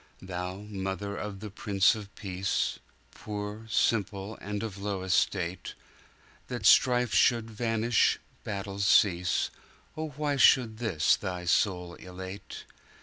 Thou 0.19 0.61
mother 0.67 1.15
of 1.15 1.41
the 1.41 1.51
Prince 1.51 1.93
of 1.93 2.09
Peace, 2.15 2.79
Poor, 3.11 3.67
simple, 3.69 4.35
and 4.41 4.63
of 4.63 4.79
low 4.79 5.03
estate, 5.03 5.75
That 6.47 6.65
strife 6.65 7.13
should 7.13 7.51
vanish, 7.51 8.17
battle 8.43 8.79
cease,O 8.79 10.07
why 10.17 10.37
should 10.37 10.79
this 10.79 11.15
thy 11.15 11.45
soul 11.45 11.93
elate? 11.93 12.63